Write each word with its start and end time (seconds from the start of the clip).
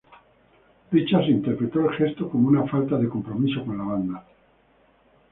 Richards 0.91 1.27
interpretó 1.29 1.81
el 1.81 1.95
gesto 1.95 2.27
como 2.27 2.47
una 2.47 2.63
falta 2.65 2.97
de 2.97 3.07
compromiso 3.07 3.63
con 3.63 3.77
la 3.77 3.83
banda. 3.83 4.25